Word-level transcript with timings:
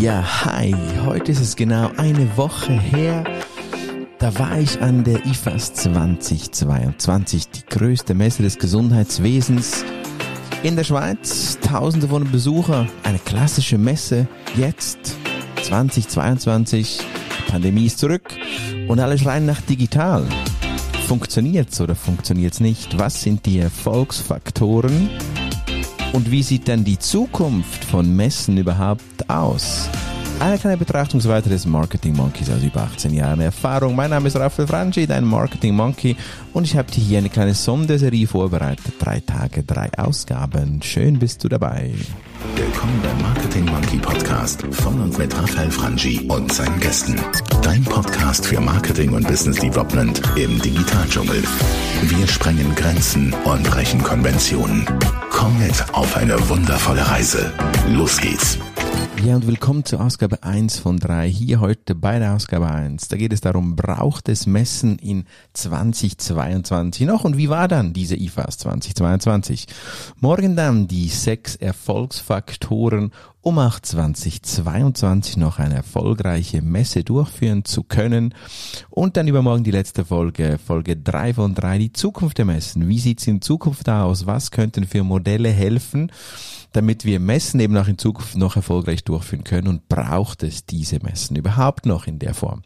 Ja, 0.00 0.22
hi. 0.44 0.74
Heute 1.06 1.32
ist 1.32 1.40
es 1.40 1.56
genau 1.56 1.90
eine 1.96 2.36
Woche 2.36 2.78
her. 2.78 3.24
Da 4.18 4.38
war 4.38 4.58
ich 4.58 4.82
an 4.82 5.04
der 5.04 5.24
IFAS 5.24 5.72
2022, 5.72 7.48
die 7.48 7.64
größte 7.66 8.12
Messe 8.12 8.42
des 8.42 8.58
Gesundheitswesens 8.58 9.86
in 10.62 10.76
der 10.76 10.84
Schweiz. 10.84 11.58
Tausende 11.62 12.08
von 12.08 12.30
Besucher, 12.30 12.86
eine 13.04 13.18
klassische 13.18 13.78
Messe. 13.78 14.28
Jetzt 14.54 15.16
2022, 15.62 16.98
die 16.98 17.50
Pandemie 17.50 17.86
ist 17.86 17.98
zurück 17.98 18.34
und 18.88 19.00
alle 19.00 19.16
schreien 19.16 19.46
nach 19.46 19.62
digital. 19.62 20.26
Funktioniert's 21.06 21.80
oder 21.80 21.94
funktioniert's 21.94 22.60
nicht? 22.60 22.98
Was 22.98 23.22
sind 23.22 23.46
die 23.46 23.60
Erfolgsfaktoren? 23.60 25.08
Und 26.12 26.30
wie 26.30 26.42
sieht 26.42 26.68
denn 26.68 26.84
die 26.84 26.98
Zukunft 26.98 27.84
von 27.84 28.14
Messen 28.14 28.56
überhaupt 28.56 29.15
aus? 29.28 29.88
Eine 30.38 30.58
kleine 30.58 30.76
Betrachtungsweise 30.76 31.48
des 31.48 31.64
Marketing 31.64 32.14
Monkeys 32.14 32.50
aus 32.50 32.62
über 32.62 32.82
18 32.82 33.14
Jahren 33.14 33.40
Erfahrung. 33.40 33.96
Mein 33.96 34.10
Name 34.10 34.28
ist 34.28 34.36
Raphael 34.36 34.68
Franchi, 34.68 35.06
dein 35.06 35.24
Marketing 35.24 35.74
Monkey 35.74 36.14
und 36.52 36.64
ich 36.64 36.76
habe 36.76 36.90
dir 36.90 37.00
hier 37.00 37.18
eine 37.18 37.30
kleine 37.30 37.54
Sonderserie 37.54 38.26
vorbereitet. 38.26 38.94
Drei 38.98 39.20
Tage, 39.20 39.62
drei 39.62 39.88
Ausgaben. 39.96 40.82
Schön 40.82 41.18
bist 41.18 41.42
du 41.42 41.48
dabei. 41.48 41.94
Willkommen 42.54 43.00
beim 43.02 43.22
Marketing 43.22 43.64
Monkey 43.64 43.96
Podcast 43.96 44.62
von 44.70 45.00
und 45.00 45.18
mit 45.18 45.34
Raphael 45.34 45.70
Frangi 45.70 46.26
und 46.28 46.52
seinen 46.52 46.78
Gästen. 46.80 47.16
Dein 47.66 47.82
Podcast 47.82 48.46
für 48.46 48.60
Marketing 48.60 49.12
und 49.12 49.26
Business 49.26 49.56
Development 49.56 50.22
im 50.36 50.62
Digitaldschungel. 50.62 51.42
Wir 52.02 52.28
sprengen 52.28 52.72
Grenzen 52.76 53.34
und 53.42 53.64
brechen 53.64 54.00
Konventionen. 54.04 54.86
Komm 55.30 55.58
mit 55.58 55.92
auf 55.92 56.16
eine 56.16 56.48
wundervolle 56.48 57.04
Reise. 57.10 57.52
Los 57.88 58.18
geht's. 58.18 58.56
Ja, 59.24 59.34
und 59.34 59.48
willkommen 59.48 59.84
zur 59.84 60.00
Ausgabe 60.00 60.44
1 60.44 60.78
von 60.78 60.98
3. 60.98 61.28
Hier 61.28 61.58
heute 61.58 61.96
bei 61.96 62.20
der 62.20 62.34
Ausgabe 62.34 62.70
1. 62.70 63.08
Da 63.08 63.16
geht 63.16 63.32
es 63.32 63.40
darum, 63.40 63.74
braucht 63.74 64.28
es 64.28 64.46
Messen 64.46 65.00
in 65.00 65.24
2022 65.54 67.04
noch? 67.04 67.24
Und 67.24 67.36
wie 67.36 67.48
war 67.48 67.66
dann 67.66 67.92
diese 67.92 68.14
IFAS 68.14 68.58
2022? 68.58 69.66
Morgen 70.20 70.54
dann 70.54 70.86
die 70.86 71.08
sechs 71.08 71.56
Erfolgsfaktoren, 71.56 73.10
um 73.46 73.60
auch 73.60 73.78
2022 73.78 75.36
noch 75.36 75.60
eine 75.60 75.76
erfolgreiche 75.76 76.62
Messe 76.62 77.04
durchführen 77.04 77.64
zu 77.64 77.84
können. 77.84 78.34
Und 78.90 79.16
dann 79.16 79.28
übermorgen 79.28 79.62
die 79.62 79.70
letzte 79.70 80.04
Folge, 80.04 80.58
Folge 80.58 80.96
3 80.96 81.34
von 81.34 81.54
3, 81.54 81.78
die 81.78 81.92
Zukunft 81.92 82.38
der 82.38 82.44
Messen. 82.44 82.88
Wie 82.88 82.98
sieht's 82.98 83.24
in 83.28 83.40
Zukunft 83.40 83.88
aus? 83.88 84.26
Was 84.26 84.50
könnten 84.50 84.84
für 84.84 85.04
Modelle 85.04 85.50
helfen? 85.50 86.10
damit 86.72 87.06
wir 87.06 87.20
Messen 87.20 87.58
eben 87.60 87.74
auch 87.78 87.88
in 87.88 87.96
Zukunft 87.96 88.36
noch 88.36 88.56
erfolgreich 88.56 89.02
durchführen 89.02 89.44
können 89.44 89.68
und 89.68 89.88
braucht 89.88 90.42
es 90.42 90.66
diese 90.66 90.98
Messen 91.02 91.34
überhaupt 91.36 91.86
noch 91.86 92.06
in 92.06 92.18
der 92.18 92.34
Form? 92.34 92.64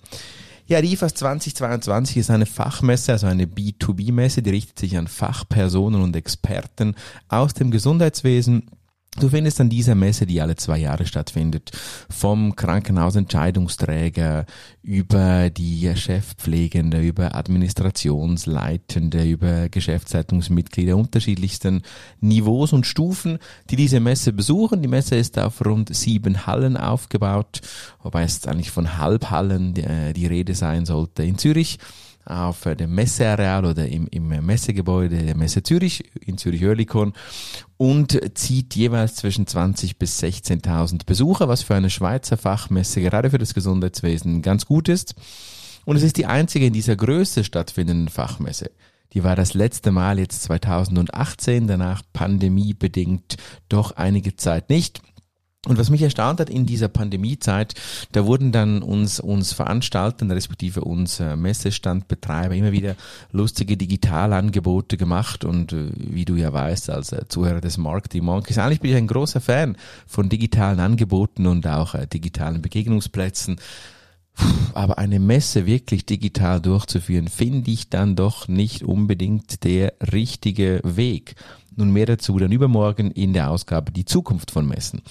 Ja, 0.66 0.80
die 0.80 0.92
IFAS 0.92 1.14
2022 1.14 2.16
ist 2.16 2.30
eine 2.30 2.46
Fachmesse, 2.46 3.12
also 3.12 3.28
eine 3.28 3.44
B2B-Messe, 3.44 4.42
die 4.42 4.50
richtet 4.50 4.80
sich 4.80 4.96
an 4.96 5.06
Fachpersonen 5.06 6.00
und 6.00 6.16
Experten 6.16 6.96
aus 7.28 7.54
dem 7.54 7.70
Gesundheitswesen 7.70 8.64
Du 9.18 9.28
findest 9.28 9.60
an 9.60 9.68
dieser 9.68 9.96
Messe, 9.96 10.24
die 10.24 10.40
alle 10.40 10.54
zwei 10.54 10.78
Jahre 10.78 11.04
stattfindet, 11.04 11.72
vom 12.08 12.54
Krankenhausentscheidungsträger 12.54 14.46
über 14.82 15.50
die 15.50 15.92
Chefpflegende, 15.96 17.00
über 17.00 17.34
Administrationsleitende, 17.34 19.24
über 19.24 19.68
Geschäftsleitungsmitglieder 19.68 20.96
unterschiedlichsten 20.96 21.82
Niveaus 22.20 22.72
und 22.72 22.86
Stufen, 22.86 23.38
die 23.68 23.76
diese 23.76 23.98
Messe 23.98 24.32
besuchen. 24.32 24.80
Die 24.80 24.88
Messe 24.88 25.16
ist 25.16 25.38
auf 25.40 25.64
rund 25.66 25.94
sieben 25.94 26.46
Hallen 26.46 26.76
aufgebaut, 26.76 27.62
wobei 28.04 28.22
es 28.22 28.46
eigentlich 28.46 28.70
von 28.70 28.96
Halbhallen 28.96 29.74
die, 29.74 29.82
äh, 29.82 30.12
die 30.12 30.26
Rede 30.26 30.54
sein 30.54 30.86
sollte. 30.86 31.24
In 31.24 31.36
Zürich 31.36 31.78
auf 32.24 32.62
dem 32.62 32.94
Messeareal 32.94 33.64
oder 33.64 33.88
im, 33.88 34.06
im 34.10 34.28
Messegebäude 34.28 35.18
der 35.18 35.36
Messe 35.36 35.62
Zürich 35.62 36.04
in 36.20 36.38
Zürich-Oerlikon 36.38 37.12
und 37.76 38.20
zieht 38.34 38.76
jeweils 38.76 39.16
zwischen 39.16 39.46
20 39.46 39.98
bis 39.98 40.22
16.000 40.22 41.06
Besucher, 41.06 41.48
was 41.48 41.62
für 41.62 41.74
eine 41.74 41.90
Schweizer 41.90 42.36
Fachmesse 42.36 43.00
gerade 43.00 43.30
für 43.30 43.38
das 43.38 43.54
Gesundheitswesen 43.54 44.42
ganz 44.42 44.66
gut 44.66 44.88
ist. 44.88 45.14
Und 45.84 45.96
es 45.96 46.02
ist 46.02 46.18
die 46.18 46.26
einzige 46.26 46.66
in 46.66 46.72
dieser 46.72 46.96
Größe 46.96 47.42
stattfindenden 47.42 48.08
Fachmesse. 48.08 48.70
Die 49.12 49.24
war 49.24 49.34
das 49.34 49.54
letzte 49.54 49.90
Mal 49.90 50.18
jetzt 50.18 50.42
2018, 50.42 51.66
danach 51.66 52.02
pandemiebedingt 52.12 53.36
doch 53.68 53.96
einige 53.96 54.36
Zeit 54.36 54.70
nicht. 54.70 55.02
Und 55.66 55.76
was 55.76 55.90
mich 55.90 56.00
erstaunt 56.00 56.40
hat 56.40 56.48
in 56.48 56.64
dieser 56.64 56.88
Pandemiezeit, 56.88 57.74
da 58.12 58.24
wurden 58.24 58.50
dann 58.50 58.82
uns, 58.82 59.20
uns 59.20 59.52
Veranstalter, 59.52 60.26
respektive 60.30 60.80
uns 60.80 61.20
äh, 61.20 61.36
Messestandbetreiber 61.36 62.54
immer 62.54 62.72
wieder 62.72 62.96
lustige 63.30 63.76
Digitalangebote 63.76 64.96
gemacht 64.96 65.44
und 65.44 65.74
äh, 65.74 65.90
wie 65.94 66.24
du 66.24 66.36
ja 66.36 66.50
weißt, 66.50 66.88
als 66.88 67.12
äh, 67.12 67.28
Zuhörer 67.28 67.60
des 67.60 67.76
Marketing 67.76 68.24
Monkeys, 68.24 68.56
eigentlich 68.56 68.80
bin 68.80 68.92
ich 68.92 68.96
ein 68.96 69.06
großer 69.06 69.42
Fan 69.42 69.76
von 70.06 70.30
digitalen 70.30 70.80
Angeboten 70.80 71.46
und 71.46 71.66
auch 71.66 71.94
äh, 71.94 72.06
digitalen 72.06 72.62
Begegnungsplätzen. 72.62 73.60
Aber 74.72 74.96
eine 74.96 75.20
Messe 75.20 75.66
wirklich 75.66 76.06
digital 76.06 76.62
durchzuführen, 76.62 77.28
finde 77.28 77.70
ich 77.70 77.90
dann 77.90 78.16
doch 78.16 78.48
nicht 78.48 78.82
unbedingt 78.82 79.64
der 79.64 79.92
richtige 80.12 80.80
Weg. 80.84 81.34
Nun 81.80 81.92
mehr 81.92 82.06
dazu 82.06 82.38
dann 82.38 82.52
übermorgen 82.52 83.10
in 83.10 83.32
der 83.32 83.50
Ausgabe 83.50 83.90
Die 83.90 84.04
Zukunft 84.04 84.50
von 84.50 84.68
Messen. 84.68 85.02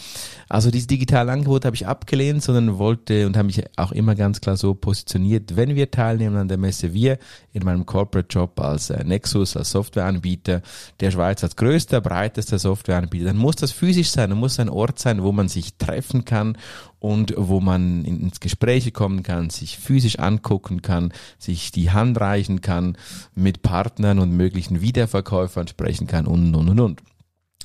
Also 0.47 0.69
dieses 0.69 0.87
digitale 0.87 1.31
Angebot 1.31 1.65
habe 1.65 1.75
ich 1.75 1.87
abgelehnt, 1.87 2.43
sondern 2.43 2.77
wollte 2.77 3.25
und 3.25 3.35
habe 3.35 3.47
mich 3.47 3.63
auch 3.75 3.91
immer 3.91 4.13
ganz 4.13 4.39
klar 4.39 4.55
so 4.55 4.75
positioniert, 4.75 5.55
wenn 5.55 5.75
wir 5.75 5.89
teilnehmen 5.89 6.37
an 6.37 6.47
der 6.47 6.59
Messe, 6.59 6.93
wir 6.93 7.17
in 7.53 7.65
meinem 7.65 7.85
Corporate 7.85 8.27
Job 8.29 8.59
als 8.59 8.91
äh, 8.91 9.03
Nexus, 9.03 9.57
als 9.57 9.71
Softwareanbieter 9.71 10.61
der 10.99 11.11
Schweiz, 11.11 11.43
als 11.43 11.55
größter, 11.55 12.01
breitester 12.01 12.59
Softwareanbieter, 12.59 13.25
dann 13.25 13.37
muss 13.37 13.55
das 13.55 13.71
physisch 13.71 14.11
sein, 14.11 14.29
dann 14.29 14.39
muss 14.39 14.59
ein 14.59 14.69
Ort 14.69 14.99
sein, 14.99 15.23
wo 15.23 15.31
man 15.31 15.49
sich 15.49 15.75
treffen 15.77 16.23
kann 16.23 16.55
und 16.99 17.33
wo 17.37 17.59
man 17.61 18.03
ins 18.03 18.39
Gespräch 18.39 18.93
kommen 18.93 19.23
kann, 19.23 19.49
sich 19.49 19.77
physisch 19.77 20.19
angucken 20.19 20.81
kann, 20.81 21.13
sich 21.37 21.71
die 21.71 21.91
Hand 21.91 22.19
reichen 22.19 22.61
kann, 22.61 22.97
mit 23.35 23.61
Partnern 23.61 24.19
und 24.19 24.31
möglichen 24.31 24.81
Wiederverkäufern 24.81 25.67
sprechen 25.67 26.07
kann 26.07 26.27
und, 26.27 26.53
und, 26.59 26.69
und, 26.69 26.79
und. 26.79 27.01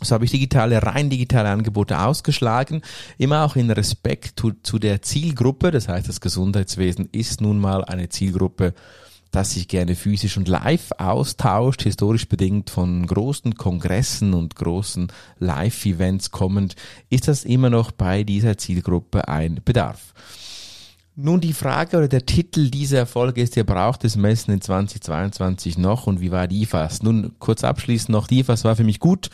So 0.02 0.14
habe 0.14 0.24
ich 0.24 0.32
digitale, 0.32 0.82
rein 0.82 1.08
digitale 1.08 1.48
Angebote 1.48 1.98
ausgeschlagen, 2.00 2.82
immer 3.16 3.44
auch 3.44 3.56
in 3.56 3.70
Respekt 3.70 4.38
zu, 4.40 4.52
zu 4.62 4.78
der 4.78 5.02
Zielgruppe. 5.02 5.70
Das 5.70 5.88
heißt, 5.88 6.08
das 6.08 6.20
Gesundheitswesen 6.20 7.08
ist 7.12 7.40
nun 7.40 7.58
mal 7.58 7.84
eine 7.84 8.08
Zielgruppe, 8.08 8.74
das 9.30 9.52
sich 9.52 9.66
gerne 9.66 9.96
physisch 9.96 10.36
und 10.36 10.46
live 10.46 10.92
austauscht, 10.98 11.82
historisch 11.82 12.28
bedingt 12.28 12.70
von 12.70 13.06
großen 13.06 13.54
Kongressen 13.56 14.34
und 14.34 14.54
großen 14.54 15.08
Live-Events 15.38 16.30
kommend, 16.30 16.76
ist 17.10 17.26
das 17.28 17.44
immer 17.44 17.70
noch 17.70 17.90
bei 17.90 18.24
dieser 18.24 18.58
Zielgruppe 18.58 19.26
ein 19.28 19.60
Bedarf. 19.64 20.14
Nun 21.16 21.40
die 21.40 21.52
Frage 21.52 21.96
oder 21.96 22.08
der 22.08 22.26
Titel 22.26 22.70
dieser 22.70 23.06
Folge 23.06 23.40
ist, 23.40 23.56
ihr 23.56 23.62
braucht 23.62 24.04
es 24.04 24.16
Messen 24.16 24.52
in 24.52 24.60
2022 24.60 25.78
noch 25.78 26.08
und 26.08 26.20
wie 26.20 26.32
war 26.32 26.48
die 26.48 26.62
IFAS? 26.62 27.04
Nun 27.04 27.36
kurz 27.38 27.62
abschließend 27.62 28.08
noch, 28.08 28.26
die 28.26 28.40
IFAS 28.40 28.64
war 28.64 28.74
für 28.74 28.82
mich 28.82 28.98
gut. 28.98 29.30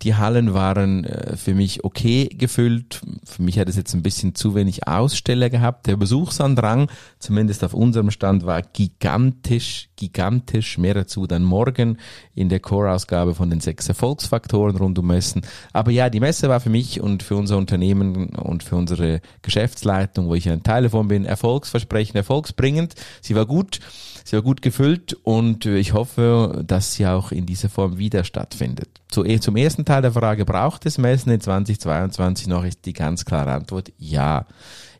Die 0.00 0.14
Hallen 0.14 0.54
waren 0.54 1.04
äh, 1.04 1.36
für 1.36 1.54
mich 1.54 1.84
okay 1.84 2.28
gefüllt. 2.28 3.02
Für 3.38 3.44
mich 3.44 3.56
hat 3.56 3.68
es 3.68 3.76
jetzt 3.76 3.94
ein 3.94 4.02
bisschen 4.02 4.34
zu 4.34 4.56
wenig 4.56 4.88
Aussteller 4.88 5.48
gehabt. 5.48 5.86
Der 5.86 5.96
Besuchsandrang, 5.96 6.90
zumindest 7.20 7.62
auf 7.62 7.72
unserem 7.72 8.10
Stand, 8.10 8.44
war 8.46 8.62
gigantisch, 8.62 9.90
gigantisch. 9.94 10.76
Mehr 10.76 10.94
dazu 10.94 11.28
dann 11.28 11.44
morgen 11.44 11.98
in 12.34 12.48
der 12.48 12.58
Core-Ausgabe 12.58 13.36
von 13.36 13.48
den 13.48 13.60
sechs 13.60 13.88
Erfolgsfaktoren 13.88 14.74
rund 14.74 14.98
um 14.98 15.06
Messen. 15.06 15.42
Aber 15.72 15.92
ja, 15.92 16.10
die 16.10 16.18
Messe 16.18 16.48
war 16.48 16.58
für 16.58 16.68
mich 16.68 17.00
und 17.00 17.22
für 17.22 17.36
unser 17.36 17.58
Unternehmen 17.58 18.30
und 18.30 18.64
für 18.64 18.74
unsere 18.74 19.20
Geschäftsleitung, 19.42 20.26
wo 20.26 20.34
ich 20.34 20.48
ein 20.48 20.64
Teil 20.64 20.82
davon 20.82 21.06
bin, 21.06 21.24
erfolgsversprechend, 21.24 22.16
erfolgsbringend. 22.16 22.96
Sie 23.22 23.36
war 23.36 23.46
gut. 23.46 23.78
Sie 24.24 24.34
war 24.36 24.42
gut 24.42 24.60
gefüllt 24.60 25.16
und 25.22 25.64
ich 25.64 25.94
hoffe, 25.94 26.62
dass 26.66 26.92
sie 26.92 27.06
auch 27.06 27.32
in 27.32 27.46
dieser 27.46 27.70
Form 27.70 27.96
wieder 27.96 28.24
stattfindet. 28.24 28.90
Zum 29.10 29.56
ersten 29.56 29.84
Teil 29.86 30.02
der 30.02 30.12
Frage, 30.12 30.44
braucht 30.44 30.84
es 30.84 30.98
Messen 30.98 31.32
in 31.32 31.40
2022 31.40 32.46
noch, 32.46 32.64
ist 32.64 32.84
die 32.84 32.92
ganz 32.92 33.24
klare 33.24 33.52
Antwort 33.52 33.90
ja. 33.98 34.46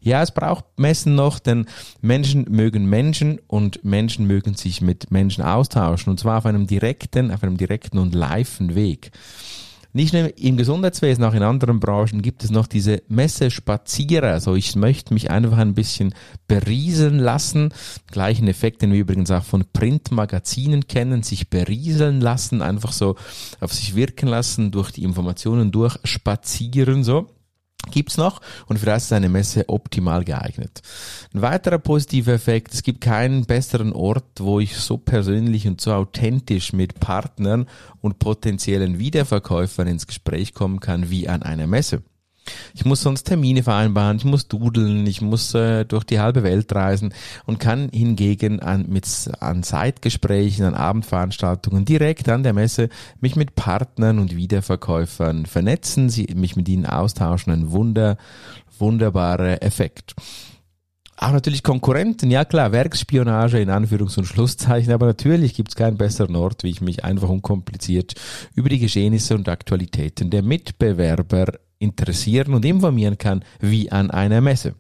Ja, 0.01 0.23
es 0.23 0.31
braucht 0.31 0.65
Messen 0.77 1.15
noch, 1.15 1.39
denn 1.39 1.67
Menschen 2.01 2.47
mögen 2.49 2.87
Menschen 2.87 3.41
und 3.49 3.85
Menschen 3.85 4.27
mögen 4.27 4.55
sich 4.55 4.81
mit 4.81 5.11
Menschen 5.11 5.45
austauschen 5.45 6.11
und 6.11 6.21
zwar 6.21 6.39
auf 6.39 6.47
einem 6.47 6.67
direkten, 6.67 7.31
auf 7.31 7.43
einem 7.43 7.57
direkten 7.57 7.99
und 7.99 8.15
liven 8.15 8.75
Weg. 8.75 9.11
Nicht 9.95 10.13
nur 10.13 10.37
im 10.39 10.57
Gesundheitswesen, 10.59 11.25
auch 11.25 11.33
in 11.33 11.43
anderen 11.43 11.81
Branchen 11.81 12.21
gibt 12.21 12.45
es 12.45 12.51
noch 12.51 12.67
diese 12.67 13.03
Messespazierer. 13.09 14.29
Also 14.29 14.55
ich 14.55 14.77
möchte 14.77 15.15
mich 15.15 15.31
einfach 15.31 15.59
ein 15.59 15.75
bisschen 15.75 16.15
berieseln 16.47 17.19
lassen. 17.19 17.73
Gleichen 18.07 18.49
Effekt, 18.49 18.83
den 18.83 18.93
wir 18.93 19.01
übrigens 19.01 19.31
auch 19.31 19.45
von 19.45 19.65
Printmagazinen 19.73 20.87
kennen, 20.89 21.23
sich 21.23 21.49
berieseln 21.49 22.21
lassen, 22.21 22.61
einfach 22.61 22.93
so 22.93 23.17
auf 23.61 23.73
sich 23.73 23.95
wirken 23.97 24.29
lassen, 24.29 24.71
durch 24.71 24.91
die 24.91 25.05
Informationen 25.05 25.73
durchspazieren, 25.73 27.03
so. 27.03 27.31
Gibt's 27.91 28.17
noch 28.17 28.41
und 28.67 28.79
für 28.79 28.87
das 28.87 29.05
ist 29.05 29.13
eine 29.13 29.29
Messe 29.29 29.69
optimal 29.69 30.25
geeignet. 30.25 30.83
Ein 31.35 31.43
weiterer 31.43 31.79
positiver 31.79 32.33
Effekt, 32.33 32.75
es 32.75 32.83
gibt 32.83 33.01
keinen 33.01 33.45
besseren 33.47 33.93
Ort, 33.93 34.25
wo 34.41 34.61
ich 34.61 34.77
so 34.77 34.97
persönlich 34.97 35.67
und 35.67 35.81
so 35.81 35.93
authentisch 35.93 36.73
mit 36.73 37.01
Partnern 37.01 37.67
und 38.01 38.19
potenziellen 38.19 38.99
Wiederverkäufern 38.99 39.89
ins 39.89 40.07
Gespräch 40.07 40.55
kommen 40.55 40.81
kann 40.81 41.11
wie 41.11 41.29
an 41.29 41.43
einer 41.43 41.67
Messe. 41.67 42.03
Ich 42.75 42.85
muss 42.85 43.03
sonst 43.03 43.25
Termine 43.25 43.63
vereinbaren, 43.63 44.17
ich 44.17 44.25
muss 44.25 44.49
dudeln, 44.49 45.07
ich 45.07 45.21
muss 45.21 45.55
äh, 45.55 45.85
durch 45.85 46.05
die 46.05 46.21
halbe 46.21 46.43
Welt 46.43 46.73
reisen 46.75 47.15
und 47.47 47.59
kann 47.59 47.89
hingegen 47.93 48.61
an, 48.61 48.87
mit, 48.89 49.07
an 49.41 49.63
Zeitgesprächen, 49.63 50.65
an 50.65 50.75
Abendveranstaltungen 50.75 51.85
direkt 51.85 52.29
an 52.29 52.43
der 52.43 52.53
Messe 52.53 52.89
mich 53.21 53.37
mit 53.37 53.55
Partnern 53.55 54.19
und 54.19 54.37
Wiederverkäufern 54.37 55.47
vernetzen, 55.47 56.11
sie, 56.11 56.29
mich 56.35 56.57
mit 56.57 56.69
ihnen 56.69 56.87
austauschen, 56.87 57.53
ein 57.53 57.71
wunder, 57.71 58.17
wunderbarer 58.79 59.63
Effekt. 59.63 60.15
Auch 61.21 61.33
natürlich 61.33 61.65
Konkurrenten, 61.65 62.31
ja 62.31 62.45
klar, 62.45 62.71
Werksspionage 62.71 63.59
in 63.59 63.71
Anführungs- 63.71 64.17
und 64.19 64.27
Schlusszeichen, 64.27 64.93
aber 64.93 65.07
natürlich 65.07 65.55
gibt 65.55 65.71
es 65.71 65.75
keinen 65.75 65.97
besseren 65.97 66.37
Ort, 66.37 66.63
wie 66.63 66.71
ich 66.71 66.81
mich 66.81 67.05
einfach 67.05 67.29
unkompliziert 67.29 68.15
über 68.55 68.69
die 68.69 68.79
Geschehnisse 68.79 69.35
und 69.35 69.49
Aktualitäten 69.49 70.31
der 70.31 70.45
Mitbewerber 70.45 71.47
interessieren 71.79 72.55
und 72.55 72.65
informieren 72.65 73.19
kann, 73.19 73.45
wie 73.61 73.91
an 73.91 74.11
einer 74.11 74.41
Messe. 74.41 74.75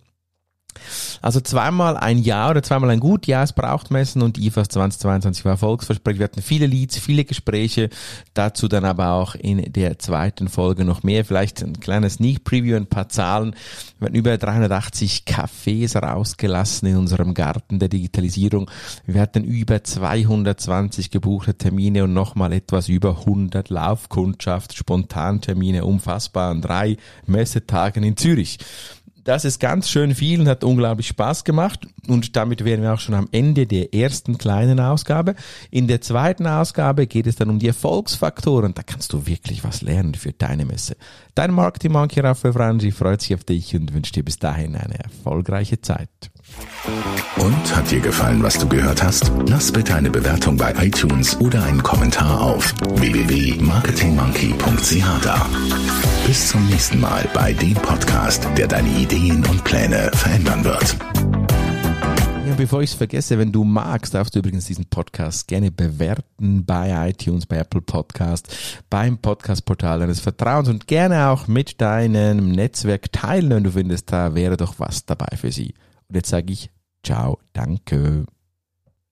Also 1.22 1.40
zweimal 1.40 1.96
ein 1.96 2.18
Jahr 2.18 2.50
oder 2.50 2.62
zweimal 2.62 2.90
ein 2.90 3.00
gut 3.00 3.26
Jahr, 3.26 3.44
es 3.44 3.52
braucht 3.52 3.90
Messen 3.90 4.22
und 4.22 4.38
IFAS 4.38 4.68
2022 4.68 5.44
war 5.44 5.52
erfolgsversprechend. 5.52 6.18
Wir 6.18 6.24
hatten 6.24 6.42
viele 6.42 6.66
Leads, 6.66 6.98
viele 6.98 7.24
Gespräche, 7.24 7.90
dazu 8.34 8.68
dann 8.68 8.84
aber 8.84 9.12
auch 9.12 9.34
in 9.34 9.72
der 9.72 9.98
zweiten 9.98 10.48
Folge 10.48 10.84
noch 10.84 11.02
mehr. 11.02 11.24
Vielleicht 11.24 11.62
ein 11.62 11.80
kleines 11.80 12.14
Sneak 12.14 12.44
Preview, 12.44 12.76
ein 12.76 12.86
paar 12.86 13.08
Zahlen. 13.08 13.54
Wir 13.98 14.06
hatten 14.06 14.16
über 14.16 14.36
380 14.36 15.24
Cafés 15.26 15.98
rausgelassen 15.98 16.88
in 16.88 16.96
unserem 16.96 17.34
Garten 17.34 17.78
der 17.78 17.88
Digitalisierung. 17.88 18.70
Wir 19.06 19.20
hatten 19.20 19.44
über 19.44 19.82
220 19.82 21.10
gebuchte 21.10 21.54
Termine 21.54 22.04
und 22.04 22.12
nochmal 22.12 22.52
etwas 22.52 22.88
über 22.88 23.18
100 23.18 23.70
Laufkundschaft, 23.70 24.76
Spontantermine, 24.76 25.84
unfassbar 25.84 26.50
an 26.50 26.62
drei 26.62 26.96
Messetagen 27.26 28.04
in 28.04 28.16
Zürich. 28.16 28.58
Das 29.28 29.44
ist 29.44 29.60
ganz 29.60 29.90
schön 29.90 30.14
viel 30.14 30.40
und 30.40 30.48
hat 30.48 30.64
unglaublich 30.64 31.08
Spaß 31.08 31.44
gemacht. 31.44 31.86
Und 32.06 32.34
damit 32.34 32.64
wären 32.64 32.80
wir 32.80 32.94
auch 32.94 32.98
schon 32.98 33.14
am 33.14 33.28
Ende 33.30 33.66
der 33.66 33.92
ersten 33.92 34.38
kleinen 34.38 34.80
Ausgabe. 34.80 35.34
In 35.70 35.86
der 35.86 36.00
zweiten 36.00 36.46
Ausgabe 36.46 37.06
geht 37.06 37.26
es 37.26 37.36
dann 37.36 37.50
um 37.50 37.58
die 37.58 37.66
Erfolgsfaktoren. 37.66 38.72
Da 38.72 38.82
kannst 38.82 39.12
du 39.12 39.26
wirklich 39.26 39.64
was 39.64 39.82
lernen 39.82 40.14
für 40.14 40.32
deine 40.32 40.64
Messe. 40.64 40.96
Dein 41.34 41.52
Marketing 41.52 41.92
Monkey 41.92 42.20
Raphael 42.20 42.54
Frangi 42.54 42.90
freut 42.90 43.20
sich 43.20 43.34
auf 43.34 43.44
dich 43.44 43.76
und 43.76 43.92
wünscht 43.92 44.16
dir 44.16 44.24
bis 44.24 44.38
dahin 44.38 44.74
eine 44.74 44.98
erfolgreiche 44.98 45.82
Zeit. 45.82 46.08
Und 47.36 47.76
hat 47.76 47.90
dir 47.90 48.00
gefallen, 48.00 48.42
was 48.42 48.58
du 48.58 48.66
gehört 48.66 49.02
hast? 49.02 49.30
Lass 49.46 49.70
bitte 49.70 49.94
eine 49.94 50.08
Bewertung 50.10 50.56
bei 50.56 50.72
iTunes 50.82 51.38
oder 51.38 51.62
einen 51.64 51.82
Kommentar 51.82 52.40
auf 52.40 52.72
www.marketingmonkey.ch 52.94 55.22
da. 55.22 55.46
Bis 56.26 56.48
zum 56.48 56.66
nächsten 56.66 57.00
Mal 57.00 57.28
bei 57.32 57.52
dem 57.52 57.74
Podcast, 57.74 58.48
der 58.56 58.66
deine 58.66 58.88
Ideen 59.18 59.44
und 59.46 59.64
Pläne 59.64 60.10
verändern 60.14 60.62
wird. 60.62 60.96
Ja, 62.46 62.54
bevor 62.56 62.82
ich 62.82 62.90
es 62.90 62.96
vergesse, 62.96 63.36
wenn 63.36 63.50
du 63.50 63.64
magst, 63.64 64.14
darfst 64.14 64.34
du 64.34 64.38
übrigens 64.38 64.66
diesen 64.66 64.86
Podcast 64.86 65.48
gerne 65.48 65.72
bewerten 65.72 66.64
bei 66.64 67.10
iTunes, 67.10 67.44
bei 67.44 67.56
Apple 67.56 67.80
Podcast, 67.80 68.84
beim 68.88 69.18
Podcast-Portal 69.18 69.98
deines 69.98 70.20
Vertrauens 70.20 70.68
und 70.68 70.86
gerne 70.86 71.30
auch 71.30 71.48
mit 71.48 71.80
deinem 71.80 72.52
Netzwerk 72.52 73.10
teilen, 73.10 73.50
wenn 73.50 73.64
du 73.64 73.72
findest, 73.72 74.12
da 74.12 74.36
wäre 74.36 74.56
doch 74.56 74.78
was 74.78 75.04
dabei 75.04 75.36
für 75.36 75.50
sie. 75.50 75.74
Und 76.08 76.14
jetzt 76.14 76.30
sage 76.30 76.52
ich 76.52 76.70
ciao, 77.02 77.40
danke. 77.52 78.24